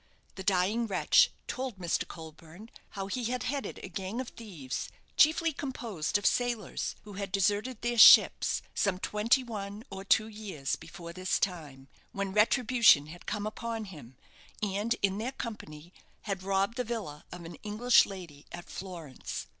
The 0.33 0.41
dying 0.41 0.87
wretch 0.87 1.29
told 1.45 1.77
Mr. 1.77 2.07
Colburne 2.07 2.71
how 2.97 3.05
he 3.05 3.25
had 3.25 3.43
headed 3.43 3.79
a 3.83 3.87
gang 3.87 4.19
of 4.19 4.29
thieves, 4.29 4.89
chiefly 5.15 5.53
composed 5.53 6.17
of 6.17 6.25
sailors 6.25 6.95
who 7.03 7.13
had 7.13 7.31
deserted 7.31 7.83
their 7.83 7.99
ships, 7.99 8.63
some 8.73 8.97
twenty 8.97 9.43
one 9.43 9.83
or 9.91 10.03
two 10.03 10.27
years 10.27 10.75
before 10.75 11.13
this 11.13 11.37
time, 11.37 11.87
when 12.13 12.33
retribution 12.33 13.05
had 13.13 13.27
come 13.27 13.45
upon 13.45 13.85
him, 13.85 14.15
and 14.63 14.95
in 15.03 15.19
their 15.19 15.33
company 15.33 15.93
had 16.23 16.41
robbed 16.41 16.77
the 16.77 16.83
villa 16.83 17.23
of 17.31 17.45
an 17.45 17.53
English 17.61 18.07
lady 18.07 18.47
at 18.51 18.67
Florence. 18.71 19.45